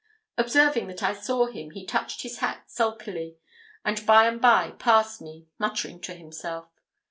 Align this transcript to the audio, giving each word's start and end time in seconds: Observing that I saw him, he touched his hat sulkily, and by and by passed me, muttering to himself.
Observing 0.35 0.87
that 0.87 1.03
I 1.03 1.13
saw 1.13 1.45
him, 1.45 1.69
he 1.69 1.85
touched 1.85 2.23
his 2.23 2.39
hat 2.39 2.63
sulkily, 2.71 3.37
and 3.85 4.03
by 4.03 4.25
and 4.25 4.41
by 4.41 4.71
passed 4.71 5.21
me, 5.21 5.45
muttering 5.59 6.01
to 6.01 6.15
himself. 6.15 6.69